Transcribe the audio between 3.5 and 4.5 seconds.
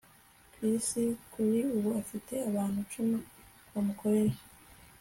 bamukorera